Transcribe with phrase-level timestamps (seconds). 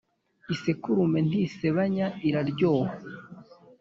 [0.53, 2.91] isekurume ntisebanya iraryoha